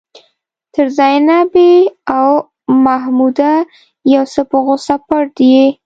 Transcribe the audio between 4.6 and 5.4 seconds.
غوښه پټ